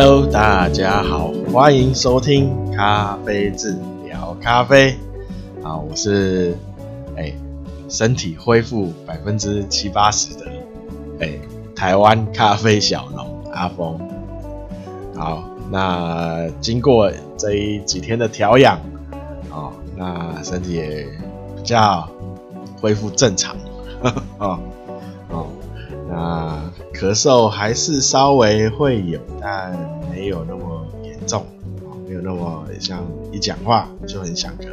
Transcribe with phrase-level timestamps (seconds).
[0.00, 4.96] Hello，大家好，欢迎收听咖啡志聊咖啡。
[5.60, 6.56] 啊，我是
[7.16, 7.34] 哎、
[7.88, 10.46] 身体恢复百分之七八十的
[11.18, 11.32] 哎、
[11.74, 13.98] 台湾咖啡小农阿峰。
[15.16, 18.78] 好，那经过这几天的调养，
[19.50, 21.08] 哦，那身体也
[21.56, 22.08] 比较
[22.80, 23.56] 恢复正常。
[24.38, 24.60] 哦
[25.28, 25.46] 哦，
[26.08, 26.67] 那。
[26.98, 29.72] 咳嗽还是稍微会有，但
[30.10, 31.46] 没有那么严重，
[32.08, 34.66] 没有那么像一讲话就很想咳。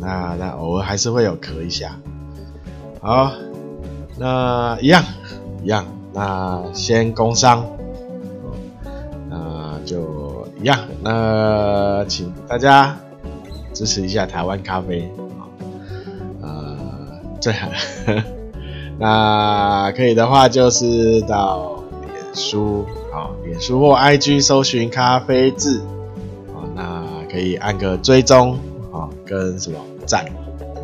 [0.00, 1.96] 那那偶尔还是会有咳一下。
[3.00, 3.30] 好，
[4.18, 5.04] 那一样
[5.62, 7.64] 一样，那先工商，
[9.30, 10.76] 那就一样。
[11.04, 12.96] 那请大家
[13.72, 15.46] 支持一下台湾咖啡啊，
[16.42, 17.68] 呃，最好。
[18.98, 25.78] 那可以的话，就是到脸书啊，脸书或 IG 搜寻咖啡志
[26.48, 28.58] 啊，那可以按个追踪
[28.92, 30.24] 啊，跟什么赞，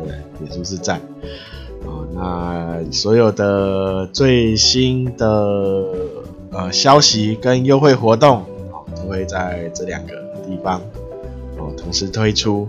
[0.05, 0.15] 对？
[0.39, 1.01] 脸书是赞
[1.85, 5.27] 啊，那所有的最新的
[6.51, 8.37] 呃消息跟优惠活动
[8.71, 10.13] 啊，都会在这两个
[10.47, 10.79] 地方
[11.57, 12.65] 哦同时推出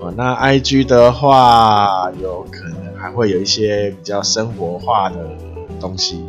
[0.00, 0.10] 哦。
[0.16, 2.75] 那 IG 的话，有可能。
[3.06, 5.16] 还会有一些比较生活化的
[5.80, 6.24] 东西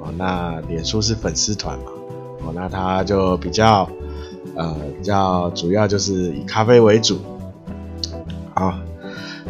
[0.00, 0.10] 哦。
[0.16, 1.84] 那脸书是粉丝团嘛？
[2.46, 3.86] 哦，那它就比较
[4.56, 7.18] 呃比较主要就是以咖啡为主。
[8.54, 8.72] 好，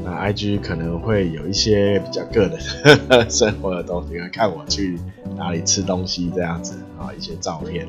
[0.05, 4.99] 那 IG 可能会有一些比较个人呵呵 生活的东西，看我去
[5.37, 7.87] 哪里吃东西这样子啊，一些照片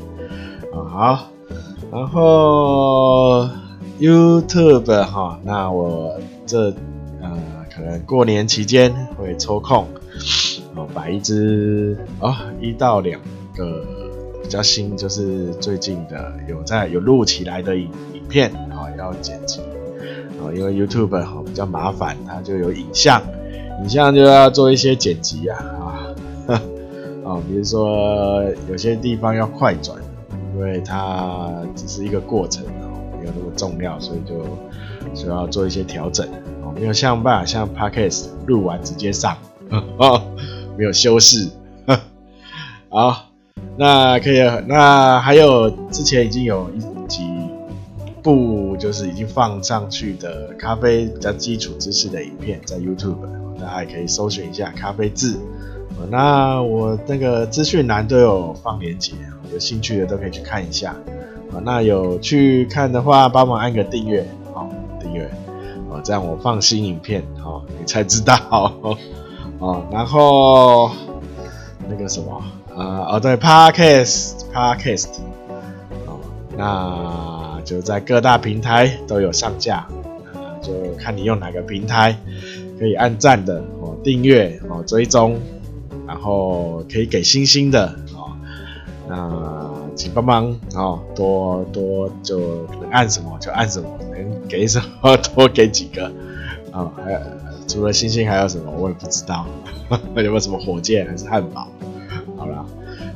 [0.72, 0.78] 啊。
[0.88, 1.28] 好，
[1.91, 3.50] 然后
[4.00, 6.72] YouTube 哈，那我这。
[7.76, 9.86] 可能过年期间会抽空，
[10.75, 13.19] 哦，把一支哦一到两
[13.53, 13.86] 个
[14.41, 19.59] 比较新，就是最近的有在有录起来的影影片，啊，要剪辑，
[20.40, 23.22] 啊，因为 YouTube 哈比较麻烦，它就有影像，
[23.84, 25.59] 影像就要做一些剪辑啊，
[26.47, 26.63] 啊，
[27.25, 30.00] 啊， 比如说有些地方要快转，
[30.53, 32.63] 因为它只是一个过程，
[33.19, 34.46] 没有那么重要，所以就
[35.13, 36.25] 需要做一些调整。
[36.75, 39.38] 没有像办法像 Podcast 录完直接上，
[39.97, 40.22] 哦，
[40.78, 41.50] 没有修饰，
[42.90, 43.30] 好，
[43.78, 47.24] 那可以，那还有之前已经有一几
[48.22, 53.18] 部就是已经放上去的咖啡比较基础知识的影片在 YouTube，
[53.59, 55.40] 大家可以搜寻一下咖啡字，
[56.09, 59.13] 那我那个资讯栏都有放链接，
[59.53, 60.96] 有兴趣的都可以去看一下，
[61.63, 64.28] 那有去看的话，帮忙按个，订阅。
[66.03, 68.35] 这样我放新影片，哦，你才知道，
[69.59, 70.91] 哦，然后
[71.89, 72.41] 那个什么，
[72.75, 75.07] 呃，哦，对，Podcast，Podcast，
[76.06, 76.19] 哦，
[76.57, 79.88] 那就在各大平台都有上架，
[80.33, 82.17] 呃，就看你用哪个平台，
[82.79, 85.39] 可以按赞的，哦，订阅，哦，追踪，
[86.06, 88.31] 然后可以给星星的，哦，
[89.07, 89.16] 那
[89.95, 92.39] 请帮忙，哦，多多就
[92.81, 93.88] 能按什么就按什么。
[94.11, 96.11] 能给什么 多给几个
[96.72, 97.19] 啊、还有
[97.67, 98.72] 除了星星还有什么？
[98.78, 99.45] 我也不知道，
[99.89, 101.67] 有没有什么火箭还是汉堡？
[102.38, 102.66] 好了，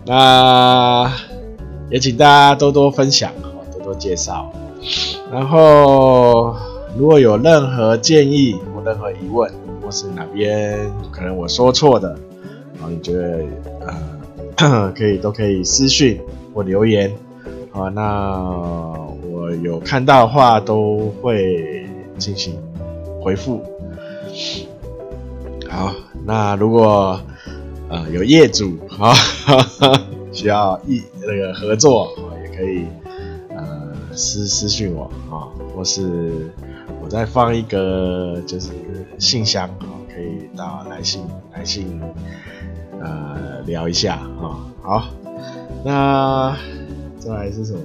[0.05, 1.11] 那
[1.91, 3.31] 也请大家多多分享，
[3.71, 4.51] 多多介绍。
[5.31, 6.55] 然后
[6.97, 9.51] 如果有任何建议或任何疑问，
[9.81, 12.09] 或是哪边可能我说错的，
[12.75, 13.39] 然后你觉得
[14.57, 16.19] 呃 可以都可以私讯
[16.63, 17.11] 留言。
[17.71, 18.91] 好，那
[19.23, 19.39] 我。
[19.63, 21.83] 有看到的话都会
[22.19, 22.55] 进行
[23.19, 23.63] 回复。
[25.67, 25.91] 好，
[26.23, 27.19] 那如果
[27.89, 29.11] 呃有业主啊
[30.31, 32.09] 需要一那个合作，
[32.43, 32.85] 也可以
[33.49, 36.53] 呃私私信我啊，或是
[37.01, 38.69] 我再放一个就是
[39.17, 41.23] 信箱啊，可以到来信
[41.53, 41.99] 来信
[43.01, 44.61] 呃聊一下啊。
[44.83, 45.05] 好，
[45.83, 46.57] 那
[47.17, 47.79] 再来是什么？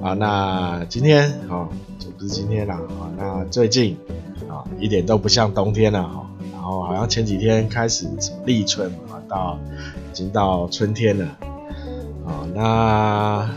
[0.00, 1.68] 啊，那今天啊，
[1.98, 3.10] 就不是今天了啊。
[3.18, 3.96] 那最近
[4.48, 6.26] 啊，一点都不像冬天了哈。
[6.52, 9.58] 然后好像前几天开始什么立春啊，到
[10.10, 11.26] 已经到春天了。
[12.24, 13.50] 啊，那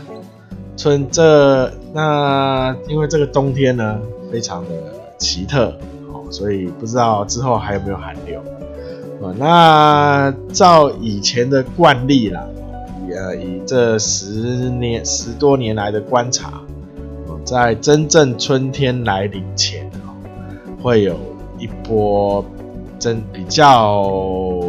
[0.76, 4.00] 春这那因为这个冬天呢，
[4.32, 4.70] 非常的
[5.16, 5.78] 奇特
[6.12, 8.40] 哦，所以不知道之后还有没有寒流
[9.22, 9.32] 啊。
[9.38, 12.44] 那照以前的惯例啦。
[13.16, 16.60] 呃，以这十年十多年来的观察，
[17.44, 19.88] 在真正春天来临前，
[20.82, 21.16] 会有
[21.58, 22.44] 一波
[22.98, 24.60] 真比较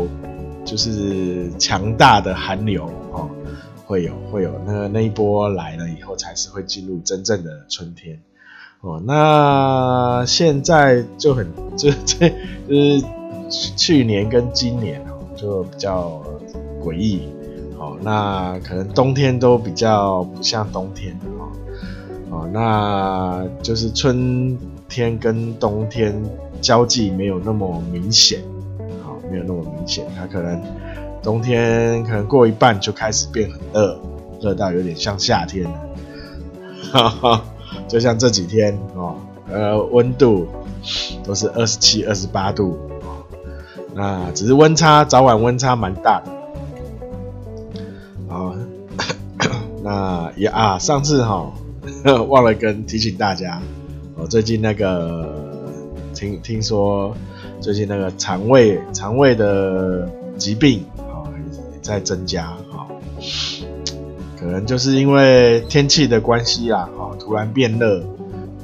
[0.64, 3.30] 就是强大的寒流哦，
[3.86, 8.20] 会有会有那那一波来了以后，才是会进入真正的春天。
[8.82, 12.30] 哦，那现在就很就这
[12.70, 13.04] 就是
[13.76, 16.22] 去年跟今年哦，就比较
[16.84, 17.22] 诡异。
[17.86, 21.46] 哦，那可能冬天都比较不像冬天哦。
[22.32, 24.58] 哦，那就是春
[24.90, 26.20] 天跟冬天
[26.62, 28.42] 交际没有那么明显。
[29.04, 30.62] 好，没有那么明显，它可能
[31.22, 34.00] 冬天可能过一半就开始变很热，
[34.42, 35.80] 热到有点像夏天了。
[36.92, 37.44] 哈哈。
[37.88, 39.16] 就像这几天哦，
[39.52, 40.48] 呃，温度
[41.24, 42.80] 都是二十七、二十八度，
[43.94, 46.32] 那只是温差早晚温差蛮大的
[49.86, 51.54] 那也啊，上次哈、
[52.28, 53.62] 忘了跟提醒大家，
[54.16, 55.46] 哦，最近那个
[56.16, 57.16] 听听说
[57.62, 60.10] 最近那个肠胃肠胃的
[60.40, 61.30] 疾病啊
[61.72, 62.90] 也在增加啊。
[64.40, 68.00] 可能就是因为天气的关系啦，哦，突然变热，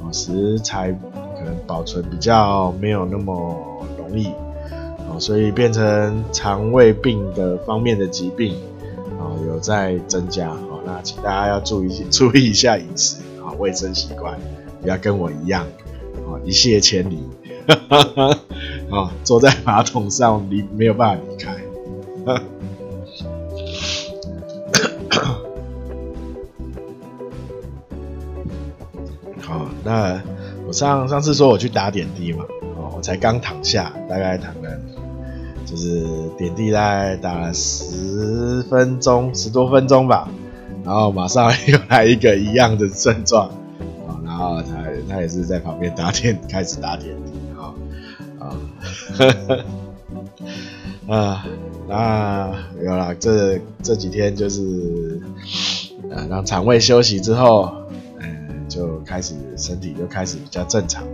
[0.02, 3.56] 哦，食材可能保存比较没有那么
[3.96, 4.26] 容易，
[5.08, 8.56] 哦，所以变成肠胃病的方面的疾病，
[9.20, 10.50] 哦，有在增加，
[10.84, 14.38] 那请大家要注意 注意一下饮食，啊，卫生习惯，
[14.80, 15.64] 不要跟我一样，
[16.26, 17.18] 啊，一泻千里，
[17.66, 18.38] 哈哈哈，
[18.90, 21.56] 哦，坐在马桶上离没有办法离开，
[29.40, 30.22] 好那
[30.66, 32.44] 我上上次说我去打点滴嘛，
[32.76, 34.70] 哦，我才刚躺下，大概躺了，
[35.66, 36.06] 就是
[36.38, 40.28] 点滴大概打了十分钟，十多分钟吧，
[40.84, 43.48] 然后马上又来一个一样的症状，
[44.06, 47.74] 啊，然后他他也是在旁边打点，开始打点滴，啊
[48.38, 48.56] 啊，
[51.14, 51.46] 啊，
[51.88, 52.52] 那
[52.82, 55.20] 有了，这这几天就是，
[56.10, 57.72] 呃，让肠胃休息之后。
[58.20, 58.38] 嗯
[58.68, 61.04] 就开始身体就开始比较正常，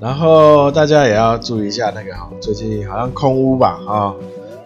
[0.00, 4.14] 然后大家也要注意一下那个哈，最近好像空屋吧啊，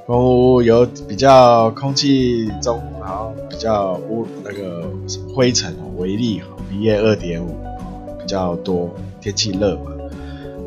[0.07, 4.89] 空屋有比较空气中好像比较污那个
[5.35, 7.55] 灰尘微粒哈，PM 二点五
[8.19, 8.91] 比较多，
[9.21, 9.93] 天气热嘛，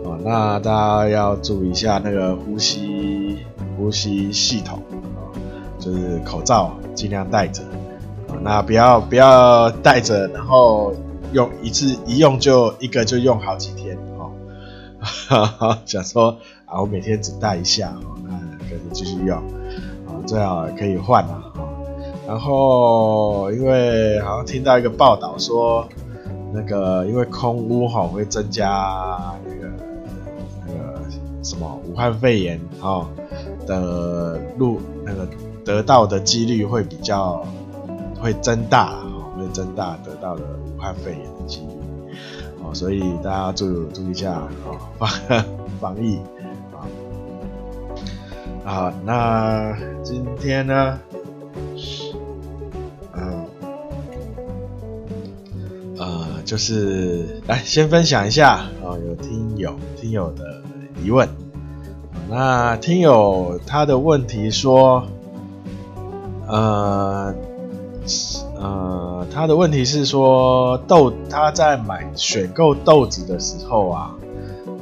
[0.04, 3.39] 哦，那大家要注意一下那个呼吸
[3.75, 4.80] 呼吸系统
[5.16, 5.34] 啊，
[5.80, 7.63] 就是口罩尽量戴着。
[8.44, 10.94] 那不要不要戴着，然后
[11.33, 14.31] 用一次一用就一个就用好几天哦。
[15.01, 18.38] 哈哈，想说啊，我每天只戴一下哦，那
[18.69, 19.38] 可以继续用
[20.06, 21.51] 啊，最好可以换了。
[22.27, 25.88] 然后因为好像听到一个报道说，
[26.53, 29.71] 那个因为空屋哈会增加那个
[30.68, 31.00] 那个
[31.41, 33.07] 什么武汉肺炎哈
[33.65, 35.25] 的路那个
[35.63, 37.44] 得到的几率会比较。
[38.19, 38.95] 会增大，
[39.38, 42.15] 会增大得到了武汉肺炎的几率，
[42.63, 45.07] 哦，所以大家注注意一下，哦，防
[45.80, 46.18] 防疫，
[46.73, 46.81] 啊，
[48.65, 51.00] 好，那今天呢，
[56.47, 60.61] 就是来先分享一下，哦，有听友听友的
[61.04, 61.30] 疑问，
[62.30, 65.04] 那听友他的问题说，
[66.47, 67.35] 呃。
[68.56, 74.16] 呃，他的问题是说豆他在买选购豆子的时候啊，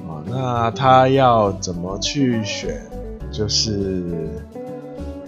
[0.08, 2.80] 啊，那他要怎么去选？
[3.32, 4.30] 就是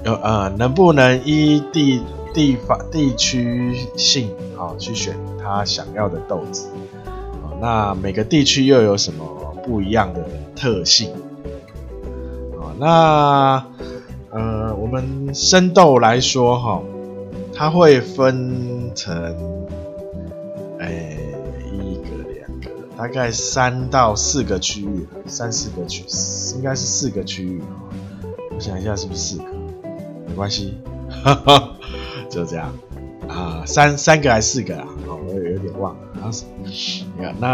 [0.04, 2.02] 呃呃，能不能依地
[2.36, 6.68] 地方地区性好去选他想要的豆子？
[7.62, 9.24] 那每个地区又有什么
[9.64, 11.12] 不一样的特性？
[12.60, 13.66] 啊，那
[14.32, 16.82] 呃，我们生豆来说哈。
[17.60, 19.12] 它会分成，
[20.78, 21.18] 哎，
[21.74, 26.04] 一个、两个，大概三到四个区域，三四个区，
[26.56, 27.64] 应该是四个区域。
[28.54, 29.46] 我想一下，是不是四个？
[30.28, 30.78] 没关系，
[31.10, 31.72] 哈哈，
[32.30, 32.72] 就这样
[33.38, 34.88] 啊，三三个还是四个啊？
[35.08, 36.00] 哦，我也有点忘了。
[36.16, 36.32] 然后，
[37.40, 37.48] 那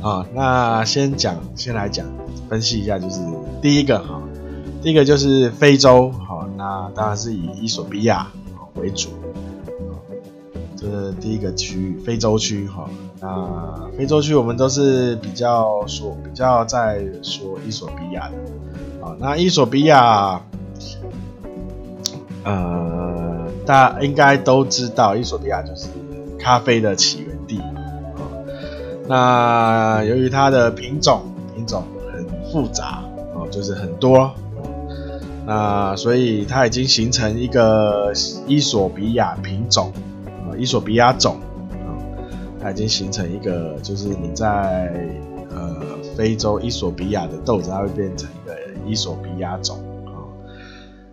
[0.00, 2.06] 啊，那先讲，先来讲，
[2.48, 3.20] 分析一下，就是
[3.60, 4.22] 第一个哈，
[4.82, 8.28] 第一个就是非洲，好，那当然是以伊索比亚。
[8.76, 9.10] 为主，
[10.76, 12.88] 这是第一个区域，非洲区哈。
[13.20, 18.36] 那非洲区我们都是比较说，比较在说伊索比亚的
[19.04, 19.14] 啊。
[19.18, 20.40] 那伊索比亚，
[22.44, 22.99] 呃，
[23.70, 25.86] 大家应该都知道，伊索比亚就是
[26.36, 27.60] 咖啡的起源地。
[29.06, 31.22] 那由于它的品种
[31.54, 34.32] 品种很复杂哦，就是很多。
[35.46, 38.12] 那所以它已经形成一个
[38.48, 39.92] 伊索比亚品种，
[40.58, 41.36] 伊索比亚种，
[42.60, 44.92] 它已经形成一个，就是你在
[45.48, 45.76] 呃
[46.16, 48.52] 非洲伊索比亚的豆子，它会变成一个
[48.84, 49.78] 伊索比亚种。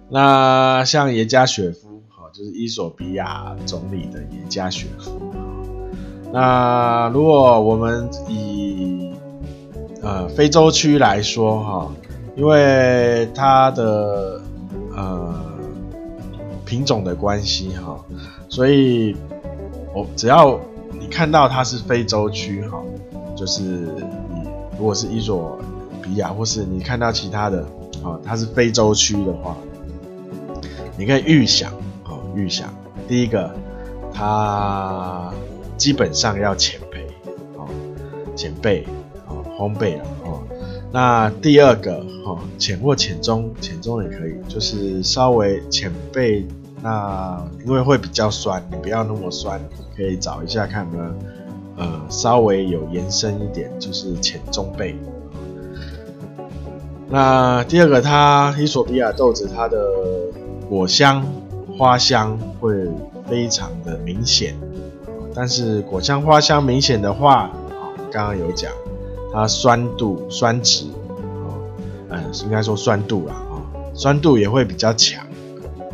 [0.09, 1.87] 那像耶加雪夫，
[2.38, 5.20] 就是伊索比亚总理的耶加雪夫。
[6.32, 9.12] 那如果我们以
[10.03, 11.91] 呃非洲区来说，哈。
[12.36, 14.39] 因为它的
[14.96, 15.34] 呃
[16.63, 18.00] 品种的关系哈，
[18.48, 19.15] 所以
[19.91, 20.60] 我只要
[21.00, 22.79] 你看到它是非洲区哈，
[23.36, 25.58] 就是你如果是伊索
[26.00, 27.65] 比亚或是你看到其他的
[28.03, 29.58] 啊，它是非洲区的话，
[30.96, 31.74] 你可以预想，
[32.38, 32.74] 预想
[33.08, 33.51] 第一个
[34.13, 35.34] 它
[35.75, 37.08] 基本上要浅焙
[37.60, 37.65] 啊，
[38.36, 38.84] 浅焙
[39.27, 40.39] 啊，烘焙了啊。
[40.91, 46.46] 那第二个哈，浅或浅中，浅中也可以，就是稍微浅焙。
[46.82, 49.60] 那因为会比较酸，你不要那么酸，
[49.96, 51.15] 可以找一下看呢，
[51.75, 54.94] 呃，稍微有延伸一点，就是浅中焙。
[57.10, 59.79] 那第二个，它伊索比亚豆子，它的
[60.70, 61.25] 果香、
[61.77, 62.74] 花香会
[63.27, 64.55] 非常的明显。
[65.34, 67.51] 但是果香、花香明显的话，
[68.12, 68.72] 刚刚有讲。
[69.34, 71.53] 它酸度、酸质，哦，
[72.10, 73.62] 嗯，应该说酸度啦，啊，
[73.93, 75.24] 酸度也会比较强，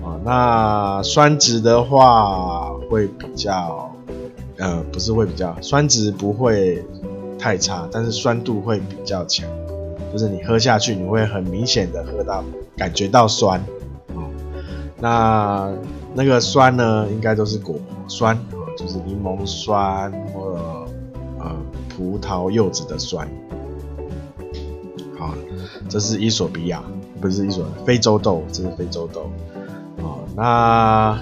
[0.04, 3.92] 啊，那酸值的话会比较，
[4.60, 6.86] 呃，不是会比较，酸值不会
[7.40, 9.50] 太差，但是酸度会比较强，
[10.14, 12.44] 就是你喝下去，你会很明显的喝到，
[12.78, 13.62] 感觉到酸，
[15.04, 15.70] 那
[16.16, 17.76] 那个酸呢，应该都是果
[18.08, 18.40] 酸，
[18.78, 20.60] 就是柠檬酸或者，
[21.40, 21.52] 呃。
[21.96, 23.30] 葡萄柚子的酸，
[25.16, 25.36] 好，
[25.88, 26.82] 这是伊索比亚，
[27.22, 29.30] 不是伊索，非洲豆，这是非洲豆。
[30.02, 31.20] 好，那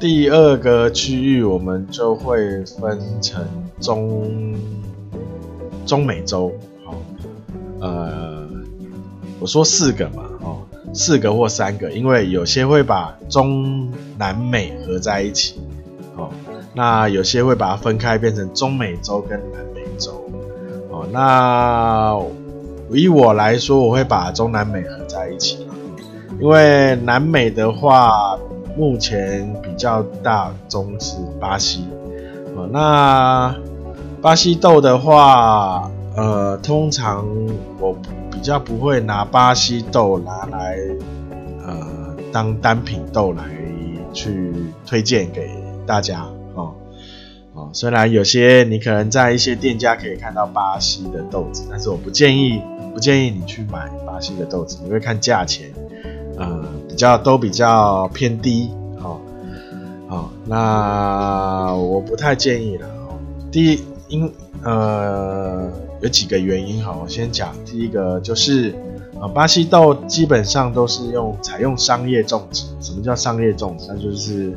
[0.00, 3.44] 第二个区域我们就会分成
[3.80, 4.56] 中
[5.84, 6.50] 中美洲，
[6.86, 6.94] 好，
[7.80, 8.48] 呃，
[9.38, 10.22] 我说四个嘛，
[10.92, 15.60] 四个或三个，因为有些会把中南美合在一起，
[16.16, 16.28] 哦。
[16.76, 20.24] 那有些会把它分开，变成中美洲跟南美洲。
[20.90, 22.20] 哦，那
[22.90, 25.66] 以我来说，我会把中南美合在一起，
[26.40, 28.36] 因为南美的话，
[28.76, 31.84] 目前比较大宗是巴西。
[32.56, 33.54] 哦，那
[34.20, 37.24] 巴西豆的话，呃，通常
[37.78, 37.96] 我
[38.44, 40.76] 比较不会拿巴西豆拿来，
[41.66, 43.42] 呃，当单品豆来
[44.12, 44.52] 去
[44.84, 45.48] 推荐给
[45.86, 46.26] 大家。
[46.54, 46.74] 哦
[47.54, 52.60] 哦，虽然有些你可能在一些店家可以看到巴西的豆子，但是我不建议，
[52.92, 55.72] 不建议你去买巴西的豆子，你会看价钱，
[56.36, 58.68] 呃，比较都比较偏低，
[59.02, 59.22] 哦，
[60.10, 62.86] 哦，那我不太建议了。
[63.08, 63.16] 哦，
[63.50, 64.30] 第一，因
[64.62, 68.74] 呃有几个原因哈，我先讲第一个就是，
[69.20, 72.64] 呃，巴西豆基本上都是用采用商业种植。
[72.80, 73.86] 什么叫商业种植？
[73.88, 74.54] 那就是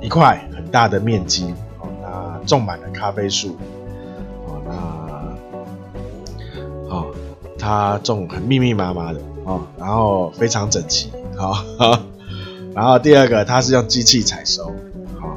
[0.00, 1.44] 一块很大的面积
[1.80, 2.26] 哦，那。
[2.46, 3.56] 种满了咖啡树，
[4.46, 4.72] 哦，那，
[6.88, 7.06] 哦，
[7.58, 11.98] 它种很密密麻麻的，哦，然后非常整齐，好，哦，
[12.72, 14.66] 然后第二个，它是用机器采收，
[15.18, 15.36] 好，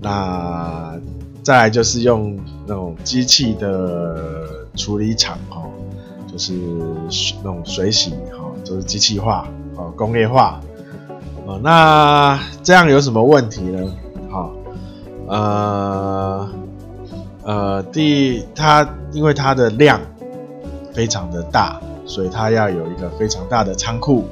[0.00, 0.96] 那
[1.42, 4.33] 再来就是用那种机器的
[4.76, 5.70] 处理厂，哦，
[6.30, 6.52] 就是
[7.42, 10.60] 那种水洗，哈，哦，就是机器化，哦，工业化，
[11.46, 13.94] 哦，那这样有什么问题呢？
[15.26, 16.46] 呃
[17.42, 19.98] 呃，第它因为它的量
[20.92, 24.26] 非常的大，所以它要有一个非常大的仓库，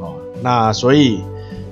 [0.00, 1.22] 哦，那所以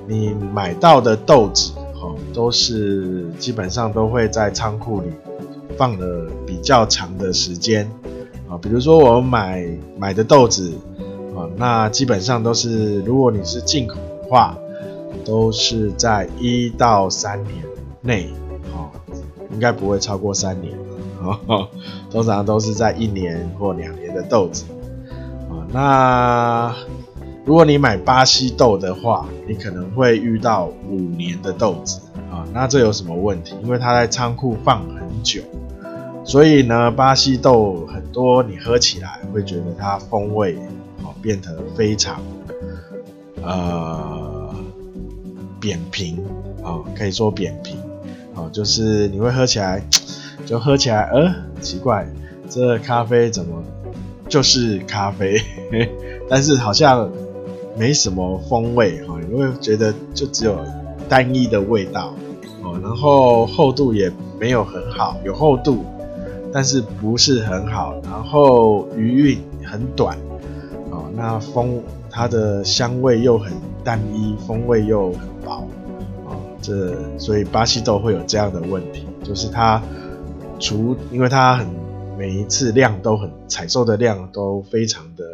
[0.07, 5.11] 你买到的豆子，哦，都是基本上都会在仓库里
[5.77, 7.89] 放了比较长的时间，
[8.49, 9.65] 啊，比如说我买
[9.97, 10.73] 买的豆子，
[11.35, 14.57] 啊，那基本上都是如果你是进口的话，
[15.25, 17.55] 都是在一到三年
[18.01, 18.29] 内
[18.73, 18.91] 啊。
[19.51, 20.73] 应该不会超过三年，
[22.11, 24.65] 通常都是在一年或两年的豆子，
[25.49, 26.75] 啊，那
[27.45, 33.55] 如果你买巴西豆的话，你可能会遇到五年的豆子，啊，那这有什么问题？
[33.63, 35.41] 因为它在仓库放很久，
[36.25, 40.57] 所以呢，巴西豆很多你喝起来会觉得它风味
[41.03, 42.19] 哦变得非常
[43.43, 44.53] 呃
[45.61, 46.17] 扁平，
[46.63, 47.77] 啊，可以说扁平。
[48.33, 49.81] 哦，就是你会喝起来，
[50.45, 52.05] 就喝起来，呃，奇怪，
[52.49, 53.63] 这咖啡怎么
[54.27, 55.39] 就是咖啡？
[56.27, 57.09] 但是好像
[57.77, 60.57] 没什么风味哈，你会觉得就只有
[61.07, 62.13] 单一的味道
[62.61, 65.85] 哦，然后厚度也没有很好，有厚度，
[66.55, 70.17] 但是不是很好，然后余韵很短
[70.89, 73.51] 哦，那风它的香味又很
[73.83, 75.67] 单一，风味又很薄
[76.25, 79.81] 啊，这所以巴西豆会有这样的问题，就是它
[80.57, 81.67] 除因为它很
[82.17, 85.25] 每一次量都很采收的量都非常的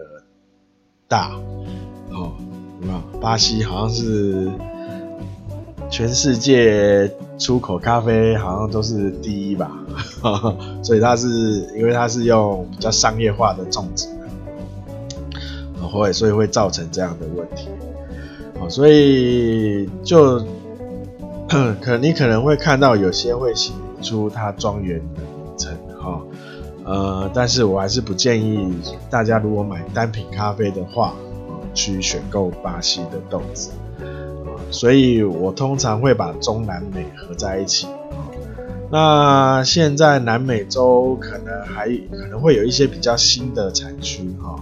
[1.08, 1.36] 大。
[2.10, 2.32] 哦，
[2.82, 3.20] 有没有？
[3.20, 4.50] 巴西好像是
[5.92, 9.70] 全世界出口咖啡好像都是第一吧，
[10.82, 11.28] 所以它是
[11.76, 14.08] 因为它是用比较商业化的种植，
[15.82, 17.68] 会所以会造成这样的问题。
[18.62, 20.40] 哦，所以就
[21.82, 26.22] 可你可能会看到有些会写出它庄园的名称，哈，
[26.86, 28.74] 呃，但是我还是不建议
[29.10, 31.14] 大家如果买单品咖啡的话。
[31.74, 33.72] 去选购巴西的豆子，
[34.72, 37.88] 所以我通常会把中南美合在一起。
[38.90, 44.56] 那现在南美洲可能还可能会有一些比较新的产区哈。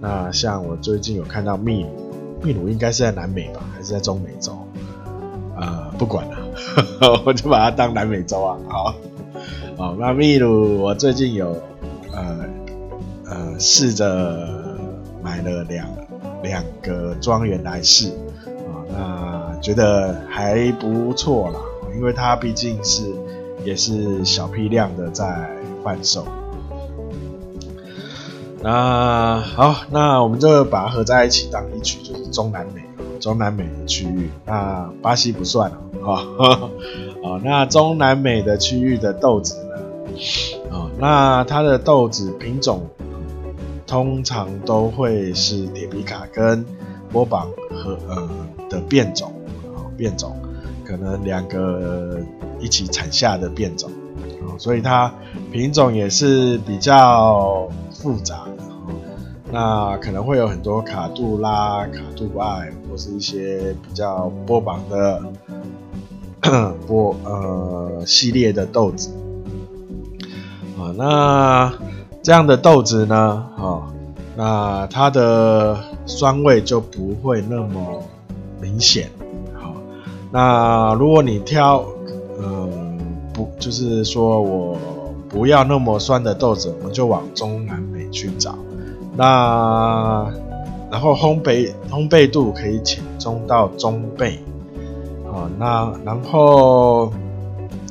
[0.00, 2.12] 那像我最近有看到秘鲁，
[2.42, 4.58] 秘鲁应该是在南美吧，还是在中美洲？
[5.56, 6.38] 呃，不管了，
[7.24, 8.58] 我就把它当南美洲啊。
[8.68, 8.94] 好，
[9.76, 11.50] 好，那秘鲁我最近有
[12.12, 12.44] 呃
[13.26, 14.48] 呃试着
[15.22, 15.86] 买了两。
[16.42, 18.08] 两个庄园来试
[18.64, 21.60] 啊，那觉得还不错啦，
[21.94, 23.12] 因为它毕竟是
[23.64, 25.50] 也是小批量的在
[25.84, 26.26] 贩售。
[28.62, 32.82] 那好，那我们就把它合在一起当一曲，就是中南美，
[33.18, 34.30] 中南美的区域。
[34.44, 36.14] 那巴西不算了啊，
[37.22, 40.76] 啊， 那中南美的区域的豆子呢？
[40.76, 42.88] 啊，那它的豆子品种。
[43.86, 46.64] 通常都会是铁皮卡跟
[47.10, 48.28] 波榜和呃
[48.68, 49.32] 的变种，
[50.00, 50.34] 变种
[50.82, 52.18] 可能两个
[52.58, 53.90] 一起产下的变种，
[54.58, 55.12] 所以它
[55.52, 58.64] 品种也是比较复杂的。
[59.52, 65.22] 那可能会有很多卡杜拉、卡杜艾或是一些比较波榜的
[66.88, 69.10] 波呃系列的豆子
[70.78, 71.72] 啊，那。
[72.22, 73.82] 这样的豆子呢，哦，
[74.36, 78.02] 那它的酸味就不会那么
[78.60, 79.08] 明显，
[80.30, 81.84] 那如果你挑，
[82.38, 82.98] 嗯，
[83.32, 84.76] 不，就是说我
[85.28, 88.54] 不要那么酸的豆子，我们就往中南美去找，
[89.16, 90.26] 那
[90.90, 94.36] 然后烘焙烘焙度可以浅中到中焙，
[95.32, 97.12] 啊，那然后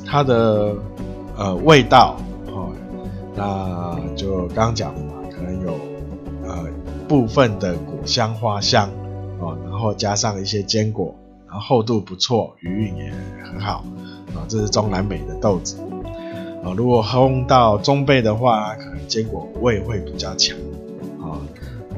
[0.06, 0.74] 它的
[1.36, 2.16] 呃味道。
[2.46, 2.72] 哦
[3.36, 5.72] 那就刚刚讲的嘛，可能有
[6.44, 6.66] 呃
[7.08, 8.90] 部分的果香花香
[9.38, 11.14] 哦，然后加上一些坚果，
[11.50, 13.12] 然后厚度不错，余韵也
[13.44, 13.84] 很好
[14.28, 14.46] 啊。
[14.46, 15.76] 这是中南美的豆子
[16.62, 16.72] 啊。
[16.76, 20.56] 如果烘到中焙的话，可能坚果味会比较强
[21.20, 21.42] 啊。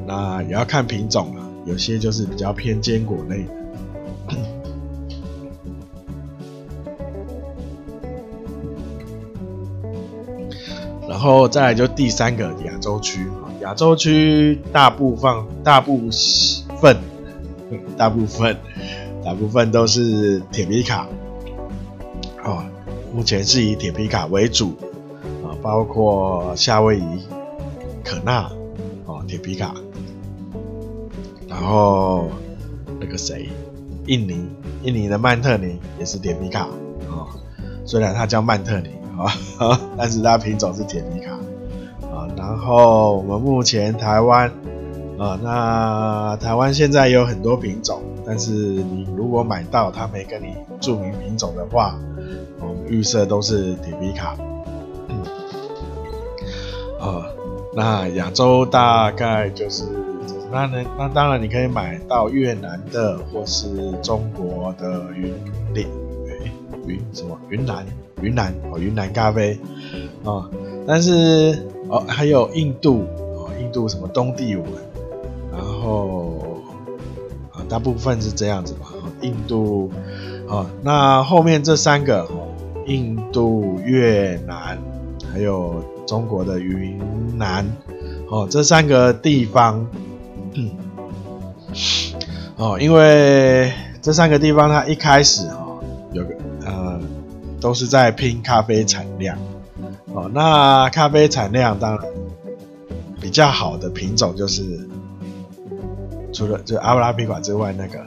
[0.07, 3.53] 那也要看品种了，有些就是比较偏坚果类的。
[11.07, 15.31] 然后再来就第三个亚洲区啊，亚洲区大部分
[15.63, 16.09] 大部
[16.81, 16.97] 分
[17.95, 18.57] 大部分
[19.25, 21.07] 大部分都是铁皮卡，
[22.43, 22.63] 哦，
[23.13, 24.75] 目前是以铁皮卡为主
[25.43, 27.23] 啊，包括夏威夷、
[28.03, 28.51] 可纳
[29.05, 29.73] 哦，铁皮卡，
[31.47, 32.29] 然后
[32.99, 33.49] 那个谁，
[34.07, 34.45] 印尼
[34.83, 36.65] 印尼的曼特宁也是铁皮卡
[37.07, 37.27] 啊，
[37.85, 38.91] 虽然它叫曼特宁。
[39.15, 39.29] 啊，
[39.95, 41.33] 但是它品种是铁皮卡
[42.07, 42.27] 啊。
[42.35, 44.51] 然后我们目前台湾
[45.17, 51.95] 啊，那台湾现在有很多品种，但是你如果买到它没跟你注明品种的话，
[52.59, 54.35] 我们预设都是铁皮卡。
[55.09, 55.23] 嗯，
[56.99, 57.25] 啊，
[57.75, 59.83] 那亚洲大概就是，
[60.51, 65.33] 那呢，那当然你可以买到越南的或是中国的云
[65.73, 65.87] 岭，
[66.87, 67.85] 云什么云南。
[68.21, 69.59] 云南哦，云南咖啡
[70.23, 70.49] 啊、
[70.87, 73.03] 但是哦，还有印度
[73.35, 74.63] 哦，印度什么东帝汶，
[75.53, 76.57] 然后
[77.51, 78.87] 啊，大部分是这样子吧。
[79.21, 79.91] 印度
[80.49, 82.27] 啊、那后面这三个，
[82.87, 84.77] 印度、越南，
[85.31, 86.99] 还有中国的云
[87.37, 87.65] 南
[88.29, 89.87] 哦，这三个地方，
[90.53, 90.71] 嗯，
[92.57, 95.79] 哦，因为这三个地方它一开始哦，
[96.11, 96.35] 有个
[96.65, 96.99] 呃。
[97.61, 99.37] 都是在拼咖啡产量，
[100.13, 102.05] 哦，那咖啡产量当然
[103.21, 104.85] 比较好的品种就是
[106.33, 107.99] 除了就阿拉比卡之外，那个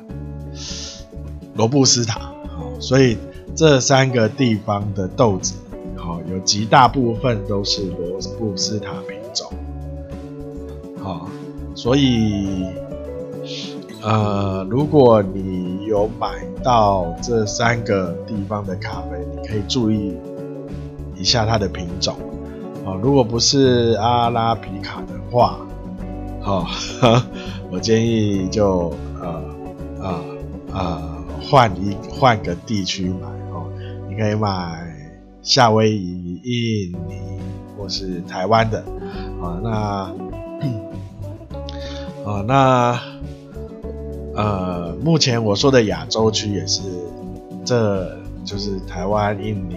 [1.54, 3.16] 罗布斯塔，好，所以
[3.54, 5.54] 这三个地方的豆子，
[5.96, 9.50] 好，有极大部分都是罗布斯塔品种，
[11.02, 11.28] 好，
[11.74, 12.66] 所以
[14.02, 16.28] 呃，如果你有买
[16.62, 20.14] 到这三个地方的咖啡，你可以注意
[21.16, 22.16] 一下它的品种。
[22.84, 25.65] 哦，如果不是阿拉比卡的话，
[26.46, 26.64] 哦，
[27.72, 29.42] 我建议就呃
[30.00, 30.24] 呃
[30.72, 31.02] 呃
[31.42, 33.68] 换一换个地区买哦，
[34.08, 34.94] 你可以买
[35.42, 37.40] 夏威夷、印尼
[37.76, 38.78] 或是台湾的，
[39.42, 39.70] 啊，那，
[42.24, 43.00] 啊，那，
[44.36, 46.82] 呃，目前我说的亚洲区也是，
[47.64, 49.76] 这就是台湾、印尼、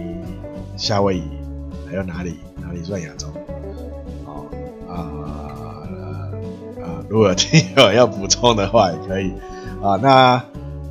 [0.76, 1.22] 夏威夷，
[1.88, 2.36] 还有哪里？
[2.62, 3.26] 哪里算亚洲？
[7.10, 9.32] 如果听友要补充的话，也可以
[9.82, 9.98] 啊。
[10.00, 10.40] 那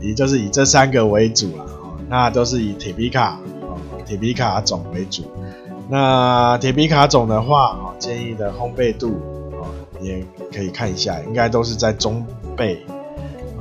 [0.02, 5.24] 以就是以这三个为主了，啊，那都是以铁皮卡哦，铁皮卡种为主。
[5.88, 9.14] 那铁皮卡种的话，哦，建议的烘焙度
[9.54, 10.22] 哦，也
[10.54, 12.26] 可以看一下，应该都是在中
[12.58, 12.80] 焙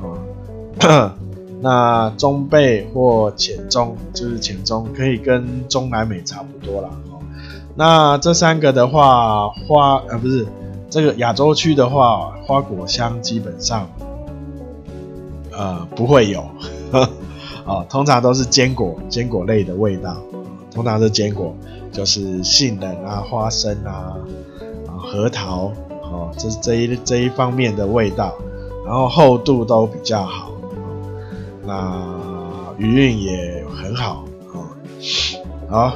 [0.01, 1.13] 哦。
[1.61, 6.89] 那中焙或浅中，就是浅中，可以跟中南美差不多啦。
[7.75, 10.45] 那这三个的话，花呃不是
[10.89, 13.87] 这个亚洲区的话，花果香基本上
[15.51, 16.43] 呃不会有，
[16.91, 17.09] 呵
[17.65, 20.17] 哦，通常都是坚果坚果类的味道，
[20.73, 21.55] 通常是坚果，
[21.91, 24.17] 就是杏仁啊、花生啊、
[24.87, 25.71] 啊核桃，
[26.01, 28.33] 哦，这这一这一方面的味道，
[28.85, 30.51] 然后厚度都比较好，
[31.65, 32.03] 那
[32.77, 34.65] 余韵也很好，哦，
[35.69, 35.93] 好。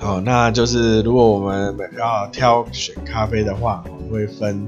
[0.00, 4.66] 好，那就是如果我们要挑选咖啡的话，我会分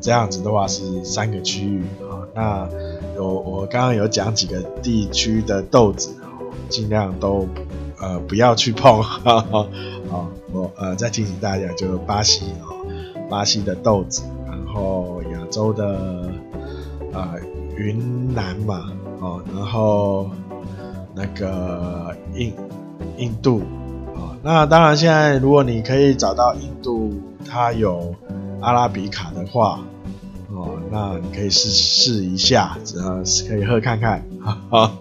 [0.00, 2.26] 这样子的话是三个区域啊。
[2.34, 2.68] 那
[3.14, 6.12] 有我刚刚有讲几个地区的豆子，
[6.68, 7.46] 尽量都
[8.00, 9.00] 呃不要去碰。
[9.00, 9.46] 啊，
[10.52, 12.66] 我呃再提醒大家，就是巴西啊，
[13.30, 16.28] 巴西的豆子，然后亚洲的
[17.12, 17.32] 啊
[17.76, 20.28] 云南嘛，哦，然后
[21.14, 22.52] 那个印
[23.16, 23.62] 印度。
[24.44, 28.14] 那当然，现在如果你可以找到印度，它有
[28.60, 29.80] 阿拉比卡的话，
[30.52, 34.22] 哦，那你可以试试一下，只要是可以喝看看。
[34.44, 34.92] 哈哈，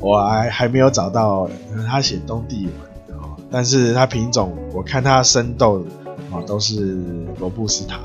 [0.00, 1.46] 我还还没有找到，
[1.86, 2.70] 他写东帝
[3.08, 5.84] 汶，哦，但是它品种，我看它生豆，
[6.32, 7.04] 哦，都是
[7.38, 7.98] 罗布斯塔，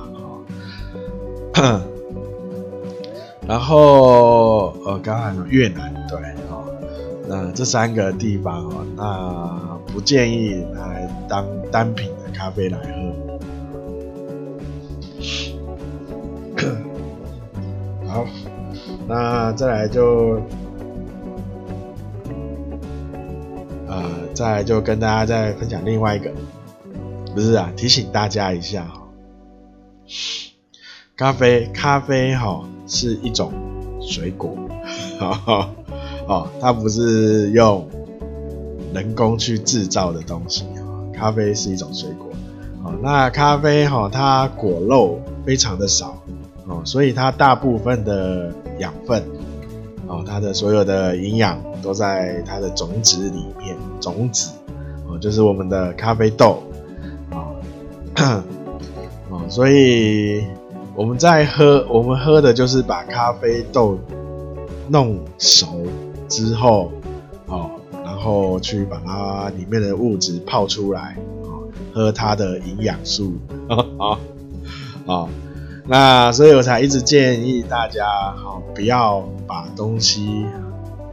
[1.56, 1.82] 哦，
[3.48, 6.20] 然后呃，刚刚有越南，对，
[7.28, 9.76] 那这三个地方，哦，那。
[9.96, 13.40] 不建议拿来当单品的咖啡来喝。
[18.06, 18.26] 好，
[19.08, 20.42] 那再来就，
[23.88, 26.30] 呃，再来就跟大家再分享另外一个，
[27.34, 29.08] 不是啊，提醒大家一下哈，
[31.16, 33.54] 咖啡，咖啡哈是一种
[34.02, 34.58] 水果，
[35.20, 35.70] 哈 哈
[36.28, 37.88] 哦，它不是用。
[38.94, 40.64] 人工去制造的东西，
[41.14, 42.30] 咖啡是一种水果，
[42.82, 46.18] 哦那咖啡哈，它果肉非常的少，
[46.66, 49.22] 哦，所以它大部分的养分，
[50.08, 54.52] 哦，它的所有的营养都在它的种子里面，种子，
[55.10, 56.64] 哦，就是我们的咖啡豆，
[57.32, 58.42] 哦，
[59.50, 60.46] 所以
[60.96, 64.00] 我们在喝，我们喝的就是把咖啡豆
[64.88, 65.84] 弄熟
[66.28, 66.92] 之后，
[67.48, 67.72] 哦。
[68.04, 71.16] 然后去把它里面的物质泡出来，
[71.94, 73.34] 喝它的营养素，
[75.06, 75.28] 啊，
[75.86, 80.46] 那所以我才一直建议大家，好，不要把东西，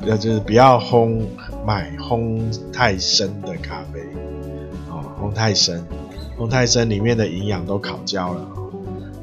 [0.07, 1.23] 要就是不要烘，
[1.67, 2.41] 买烘
[2.73, 4.01] 太深的咖啡，
[4.89, 5.85] 哦，烘太深，
[6.39, 8.49] 烘太深里面的营养都烤焦了，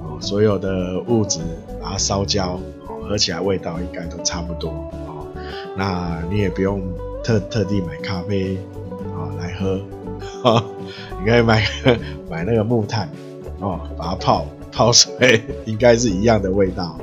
[0.04, 1.40] 哦，所有的物质
[1.82, 2.60] 把它烧焦，
[3.08, 4.72] 喝起来味道应该都差不多，
[5.80, 6.82] 那你也不用。
[7.22, 8.58] 特特地买咖啡
[9.14, 9.78] 啊来喝，
[10.42, 10.64] 哈，
[11.20, 11.62] 你可以买
[12.30, 13.10] 买那个木炭
[13.60, 16.98] 哦，把它泡泡水，应该是一样的味道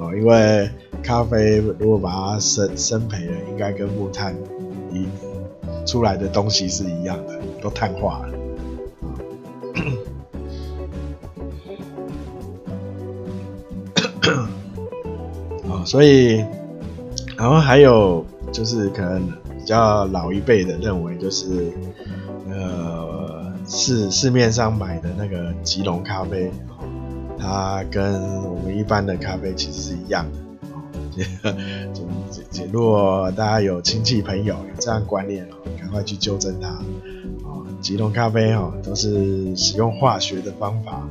[0.00, 0.16] 哦。
[0.16, 0.70] 因为
[1.02, 4.34] 咖啡如果把它生生培了，应该跟木炭
[4.90, 5.06] 一
[5.86, 8.32] 出来的东西是一样的，都碳化了
[15.68, 15.84] 啊。
[15.84, 16.42] 所以
[17.38, 19.22] 然后还有就是可能。
[19.58, 21.70] 比较老一辈的认为，就是
[22.48, 26.50] 呃市市面上买的那个吉隆咖啡，
[27.38, 30.24] 它跟我们一般的咖啡其实是一样
[31.42, 31.54] 的。
[32.72, 36.78] 如果大家有亲戚朋友有这样观念哦，赶快去纠正它。
[37.82, 41.06] 即溶咖啡哈都是使用化学的方法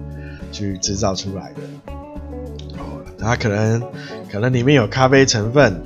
[0.52, 1.62] 去制造出来的。
[2.80, 3.84] 哦，它可能
[4.32, 5.80] 可能里面有咖啡成分，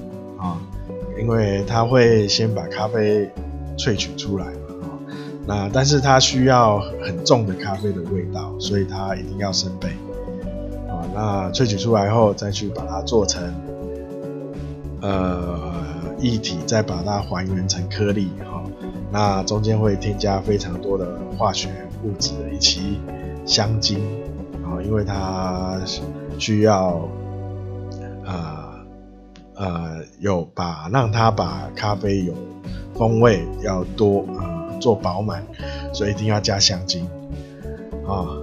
[1.21, 3.29] 因为它会先把咖啡
[3.77, 4.99] 萃取出来嘛。
[5.45, 9.87] 那但是它需要很重的咖啡的味道，所以它一定要生焙。
[10.89, 13.53] 啊，那萃取出来后，再去把它做成
[15.01, 15.73] 呃
[16.19, 18.63] 液体，再把它还原成颗粒哈。
[19.11, 21.69] 那中间会添加非常多的化学
[22.03, 22.99] 物质以及
[23.45, 23.99] 香精
[24.63, 25.79] 啊，因为它
[26.37, 27.09] 需要
[28.25, 28.60] 呃
[29.55, 32.33] 呃有把让它把咖啡有
[32.95, 34.59] 风味要多啊。
[34.81, 35.43] 做饱满，
[35.93, 37.07] 所以一定要加香精
[38.03, 38.33] 啊。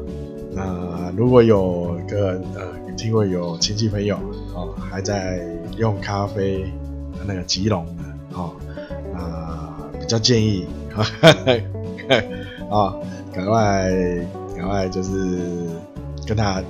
[0.53, 4.17] 那如果有个呃，听过有亲戚朋友
[4.55, 5.45] 哦，还在
[5.77, 6.65] 用咖啡
[7.27, 8.53] 那个吉隆的哦，
[9.17, 10.65] 啊，比较建议
[12.71, 12.95] 啊，
[13.35, 13.91] 赶快
[14.57, 15.41] 赶快就是
[16.25, 16.63] 跟他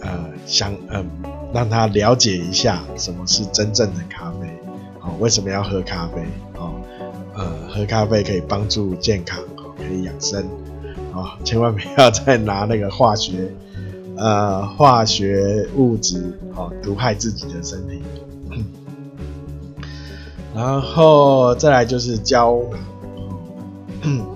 [0.00, 1.04] 呃相嗯，
[1.52, 4.46] 让他了解一下什么是真正的咖啡，
[5.00, 6.22] 哦，为什么要喝咖啡，
[6.56, 6.72] 哦。
[7.34, 9.40] 呃，喝咖啡可以帮助健康，
[9.78, 10.44] 可以养生，
[11.14, 13.50] 啊，千万不要再拿那个化学，
[14.18, 18.02] 呃，化学物质，哦，毒害自己的身体。
[20.54, 22.60] 然后再来就是胶
[24.02, 24.26] 囊，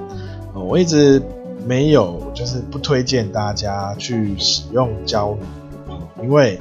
[0.54, 1.20] 我一直
[1.66, 5.36] 没有，就是不推荐大家去使用胶
[5.86, 6.58] 囊，因为，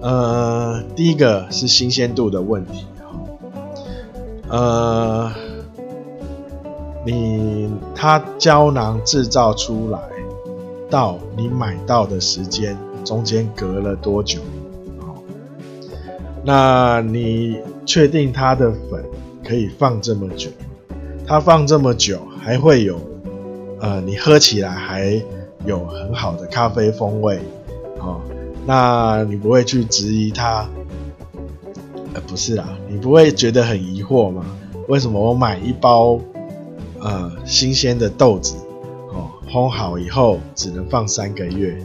[0.00, 3.20] 呃，第一个是新鲜度的问题哈。
[4.48, 5.32] 呃，
[7.04, 9.98] 你它胶囊制造出来
[10.88, 14.40] 到你买到的时间中间隔了多久？
[16.42, 19.04] 那你确定它的粉
[19.44, 20.48] 可以放这么久？
[21.26, 22.98] 它放这么久还会有
[23.80, 25.22] 呃，你喝起来还
[25.66, 27.38] 有很好的咖啡风味
[27.98, 28.20] 哦？
[28.66, 30.68] 那你不会去质疑它？
[32.12, 34.44] 呃，不是啦，你不会觉得很疑惑吗？
[34.88, 36.18] 为什么我买一包
[36.98, 38.56] 呃新鲜的豆子，
[39.12, 41.78] 哦，烘好以后只能放三个月，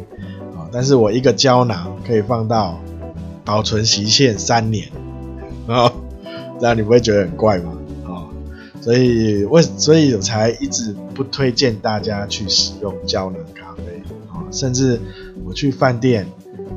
[0.55, 2.79] 哦，但是我一个胶囊可以放到
[3.43, 4.89] 保存期限三年，
[5.67, 5.93] 哦，
[6.59, 7.77] 这样你不会觉得很怪吗？
[8.07, 8.27] 哦，
[8.81, 14.01] 所以为所以我才一直不推荐大家去使用胶囊咖啡，
[14.33, 14.99] 哦，甚至
[15.45, 16.27] 我去饭店，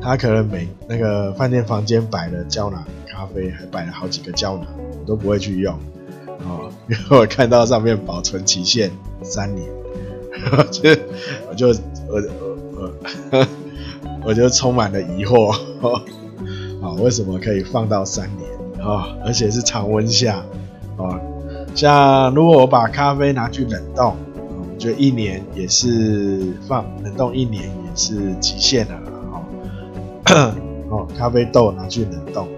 [0.00, 2.84] 他可能每那个饭店房间摆了胶囊。
[3.10, 5.76] 咖啡还摆了好几个胶囊，我都不会去用，
[6.46, 8.92] 哦，因为我看到上面保存期限
[9.24, 9.68] 三年，
[10.56, 10.90] 我就
[11.50, 11.68] 我就
[12.06, 12.22] 我
[13.32, 13.46] 我
[14.26, 16.04] 我就充满了疑惑，啊、
[16.80, 18.48] 哦，为什么可以放到三年
[18.86, 19.18] 啊、哦？
[19.26, 20.36] 而且是常温下，
[20.96, 21.20] 啊、哦，
[21.74, 29.17] 像如果我把咖啡拿去冷冻，我觉得一年也是放冷冻一年也是极限了，哦，
[30.90, 32.48] 哦，咖啡豆拿去冷冻。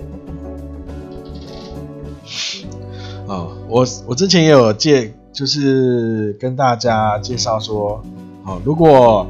[3.26, 8.02] 哦，我我之前也有介，就是跟大家介绍说，
[8.44, 9.26] 哦，如果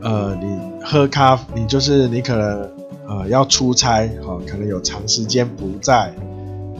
[0.00, 2.70] 呃你喝咖，你就是你可能
[3.06, 6.12] 呃要出差，哦，可能有长时间不在，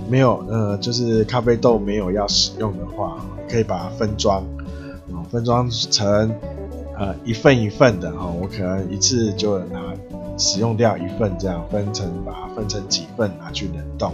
[0.08, 3.18] 没有呃就是咖啡豆没有要使用的话，
[3.50, 4.42] 可以把它分装，
[5.10, 6.34] 哦，分装成
[6.98, 9.94] 呃一份一份的，哈、哦，我可能一次就拿
[10.38, 14.12] 使用掉一份，这样分成把它分成几份拿去冷冻，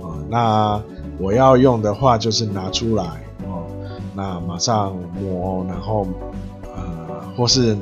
[0.00, 0.82] 哦，那。
[1.18, 3.02] 我要用的话，就是拿出来
[3.46, 3.64] 哦，
[4.14, 6.06] 那马上磨，然后
[6.62, 7.74] 呃，或是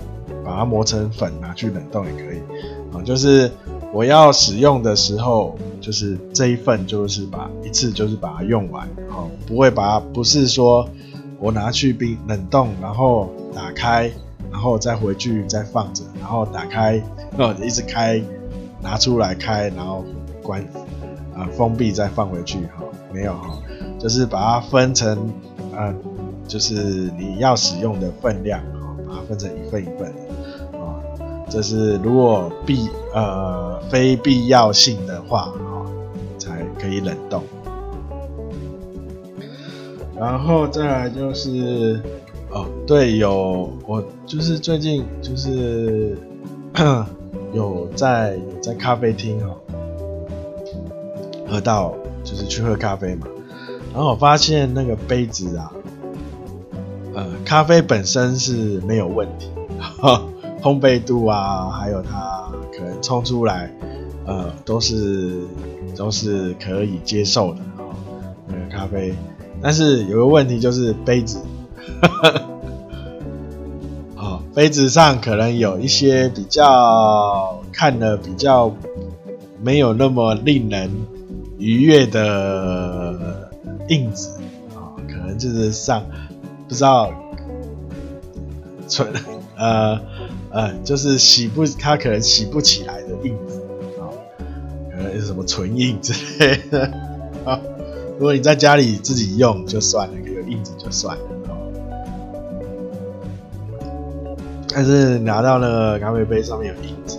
[0.45, 2.39] 把它磨成粉拿去冷冻也可以
[2.93, 3.03] 啊。
[3.03, 3.51] 就是
[3.93, 10.89] 我要使用的时候，就是这一份就是把一次就是把它用完哦，不会把它不是说
[11.39, 14.11] 我拿去冰冷冻，然后打开，
[14.51, 17.03] 然后再回去再放着，然后打开
[17.37, 18.23] 哦一直开，
[18.81, 20.05] 拿出来开，然后
[20.43, 20.63] 关
[21.35, 22.85] 啊、呃、封闭再放回去哈。
[23.13, 23.59] 没有哈，
[23.99, 25.31] 就是把它分成，
[25.73, 25.95] 呃，
[26.49, 26.75] 就是
[27.19, 30.99] 你要使用的分量哈，把它分成一份一份的啊。
[31.49, 35.87] 这是如果必呃非必要性的话啊，
[36.39, 37.43] 才可以冷冻。
[40.25, 42.01] 然后再来就是
[42.51, 46.17] 哦，对，有我就是最近就是
[47.53, 49.57] 有在有在咖啡厅哦
[51.49, 51.95] 喝到。
[52.25, 53.27] 就是去喝咖啡嘛，
[53.93, 55.71] 然后我发现那个杯子啊，
[57.13, 59.51] 呃，咖啡本身是没有问题，
[60.63, 63.71] 烘焙度啊，还有它可能冲出来，
[64.25, 65.43] 呃，都是
[65.95, 67.95] 都是可以接受的啊、哦。
[68.49, 69.15] 那个咖啡，
[69.65, 71.39] 但是有个问题就是杯子，
[72.03, 72.29] 啊、
[74.21, 78.71] 哦，杯子上可能有一些比较看的比较
[79.63, 80.91] 没有那么令人
[81.57, 83.51] 愉悦的
[83.89, 84.39] 印子
[84.75, 86.05] 啊、哦，可能就是上
[86.69, 87.11] 不知道
[88.87, 89.11] 纯
[89.57, 89.99] 呃。
[90.51, 93.61] 呃，就是洗不，它可能洗不起来的印子
[93.99, 94.07] 啊，
[94.89, 96.85] 可能是什么唇印之类的
[97.45, 97.59] 啊。
[98.19, 101.23] 如果你在家里自己用就算了，有印子就算了。
[104.73, 107.19] 但是拿到那个咖啡杯上面有印子，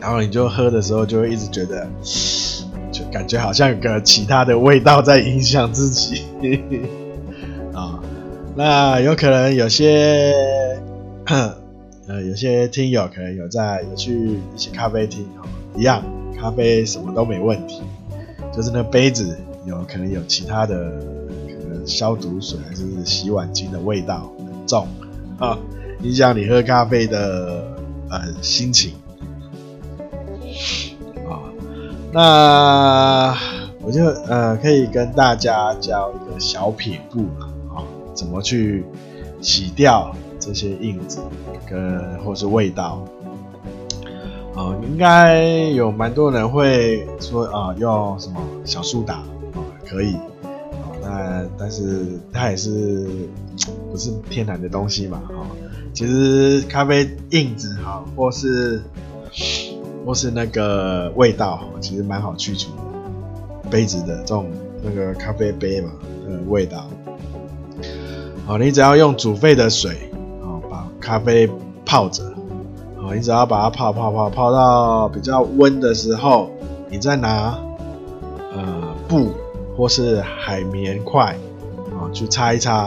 [0.00, 1.88] 然后你就喝的时候就会一直觉得，
[2.92, 6.24] 就感觉好像有个其他的味道在影响自己
[7.72, 8.00] 啊。
[8.56, 10.34] 那有可能有些。
[12.08, 16.02] 呃，有些听友可能有在有去一些咖啡厅哦，一样
[16.36, 17.82] 咖啡什么都没问题，
[18.52, 20.74] 就是那杯子有可能有其他的
[21.46, 24.86] 可能消毒水还是洗碗精的味道很重
[25.38, 25.58] 啊，
[26.02, 27.76] 影响你喝咖啡的
[28.08, 28.94] 呃心情
[31.28, 31.52] 啊。
[32.12, 33.36] 那
[33.82, 37.26] 我就呃可以跟大家教一个小撇步
[37.74, 38.84] 啊，怎么去
[39.40, 41.20] 洗掉这些印子。
[41.68, 43.06] 跟或是味道，
[44.56, 49.22] 啊、应该有蛮多人会说啊、用什么小苏打、
[49.90, 53.08] 可以啊，那、但是它也是
[53.90, 55.46] 不是天然的东西嘛，哈、
[55.92, 58.80] 其实咖啡印子哈，或是
[60.06, 64.46] 或是那个味道，其实蛮好去除的，杯子的这种
[64.82, 65.90] 那个咖啡杯嘛，
[66.26, 66.86] 那个味道，
[68.46, 70.06] 好、你只要用煮沸的水。
[71.00, 71.48] 咖啡
[71.84, 72.22] 泡着，
[73.00, 76.50] 好，你只要把它泡泡泡泡到比较温的时候，
[76.88, 77.58] 你再拿
[78.52, 79.32] 呃布
[79.80, 81.34] 或是海绵块
[81.90, 82.80] 啊去擦一擦，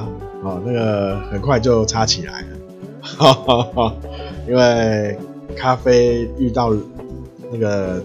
[0.43, 2.47] 啊，那个很快就擦起来了，
[3.01, 3.95] 哈哈哈，
[4.47, 5.17] 因为
[5.57, 6.71] 咖啡遇到
[7.51, 7.99] 那个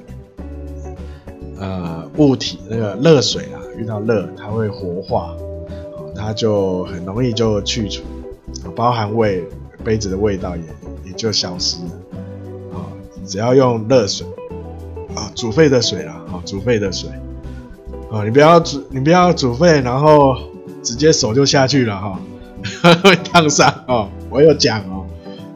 [1.58, 5.36] 呃物体那个热水啊，遇到热它会活化，
[6.16, 8.02] 它就很容易就去除，
[8.74, 9.44] 包含味。
[9.84, 10.62] 杯子的味道也
[11.04, 11.90] 也就消失了
[12.74, 12.82] 啊！
[13.24, 14.26] 只要用热水
[15.14, 17.08] 啊，煮沸的水啦，啊，煮沸的水
[18.10, 20.36] 啊，你不要煮，你不要煮沸，然后
[20.82, 22.20] 直接手就下去了哈，
[23.02, 24.08] 会烫伤哦。
[24.30, 25.06] 我有讲哦，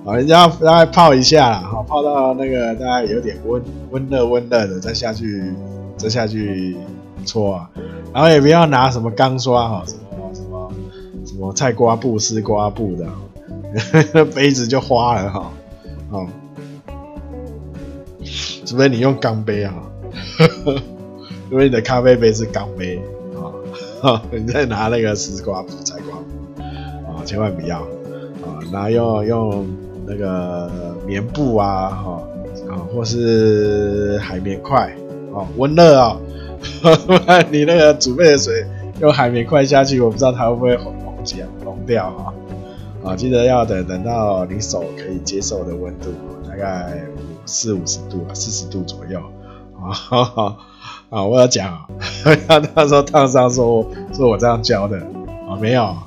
[0.04, 5.52] 啊，人家大概泡一下啦，哈，泡到那个大概有点温温热温热的，再下去
[5.96, 6.76] 再下去
[7.24, 7.70] 搓啊，
[8.12, 10.72] 然后也不要拿什么钢刷哈，什么什么
[11.24, 13.06] 什么菜瓜布、丝瓜布的。
[14.34, 15.50] 杯子就花了哈，
[16.10, 16.26] 哦，
[18.66, 19.72] 除非你用钢杯啊，
[21.52, 22.98] 因为你的咖啡杯是钢杯
[24.00, 26.62] 啊，你再拿那个丝瓜布、菜瓜布
[27.12, 27.80] 啊，千万不要
[28.42, 29.66] 啊，拿用用
[30.06, 30.70] 那个
[31.06, 32.22] 棉布啊，哈
[32.70, 34.96] 啊，或是海绵块
[35.34, 36.18] 哦，温热啊，
[37.50, 38.64] 你那个煮沸的水
[39.00, 42.32] 用海绵块下去，我不知道它会不会溶解溶掉啊。
[43.04, 46.08] 啊，记得要等等到你手可以接受的温度，
[46.48, 47.04] 大概
[47.44, 49.20] 四五十度啊，四十度左右。
[49.78, 50.56] 啊，
[51.12, 51.86] 啊，我要讲啊，
[52.48, 54.96] 他 他说烫伤，说说我这样教的。
[55.46, 55.84] 啊，没有。
[55.84, 56.02] 啊，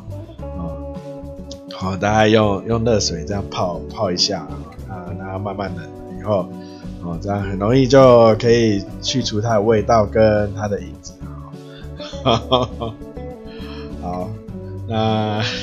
[1.71, 4.39] 好，大家用用热水这样泡泡一下
[4.89, 5.85] 啊，然后慢慢冷
[6.19, 6.49] 以后，
[7.03, 11.13] 哦，这样很容易就可以去除它的味道跟它的影子
[12.23, 12.65] 啊。
[14.01, 14.29] 好，
[14.89, 15.41] 那。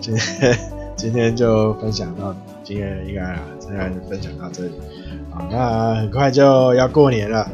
[0.00, 0.58] 今天
[0.96, 4.72] 今天就分享到，今天应该啊，现在分享到这里。
[5.32, 7.48] 啊，那很快就要过年了，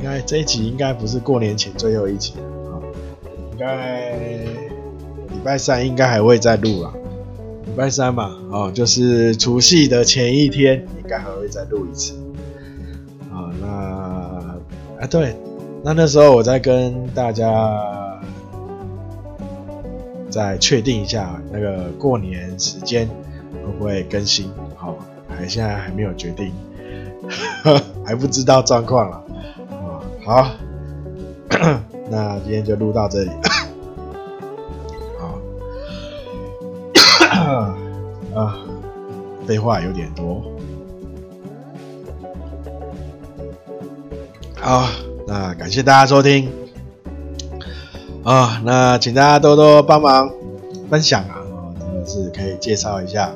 [0.00, 2.80] 应该这一集应该不是过年前最后一集了啊，
[3.52, 4.12] 应该
[5.28, 6.92] 礼拜三应该还会再录啊，
[7.66, 12.14] 礼拜三嘛，哦，就是除夕的前一天，应该还会再录一次
[13.30, 13.66] 啊，那
[15.02, 15.36] 啊对，
[15.84, 17.46] 那那时候我再跟大家。
[20.30, 23.04] 再确定一下那个过年时间
[23.66, 24.48] 会不会更新？
[24.76, 24.96] 好，
[25.28, 26.52] 还现在还没有决定，
[28.06, 29.19] 还不知道状况了。
[30.24, 30.50] 好，
[32.10, 33.30] 那今天就录到这里。
[35.18, 35.40] 好，
[38.34, 38.58] 啊，
[39.46, 40.42] 废话有点多。
[44.60, 44.86] 好，
[45.26, 46.50] 那感谢大家收听。
[48.22, 50.30] 啊、那请大家多多帮忙
[50.90, 51.40] 分享啊，
[51.80, 53.32] 真的是可以介绍一下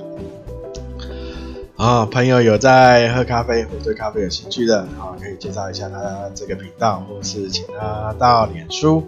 [1.77, 9.03] 啊，朋友有在喝咖啡或对咖啡有兴趣的，啊，可以介绍一下他这个频道，或是请他到脸书，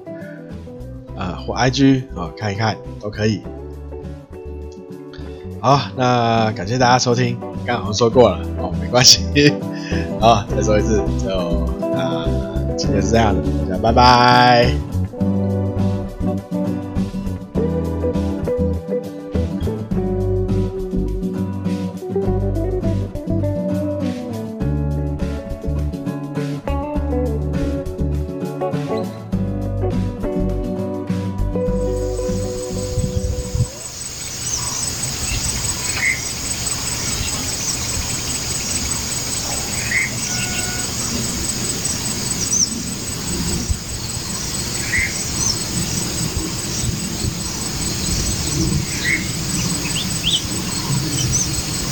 [1.17, 3.41] 啊，或 IG 啊看一看都可以。
[5.61, 9.55] 好，那感谢大家收听，刚好说过了，哦，没关系，
[10.21, 11.37] 好，再说一次，就
[11.97, 12.27] 啊，
[12.77, 14.96] 今天是这样的，大家拜拜。